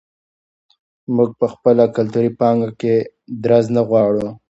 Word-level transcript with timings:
موږ 1.15 1.29
په 1.39 1.45
خپله 1.53 1.83
کلتوري 1.95 2.31
پانګه 2.39 2.69
کې 2.79 2.95
درز 3.43 3.65
نه 3.75 3.81
غواړو. 3.87 4.27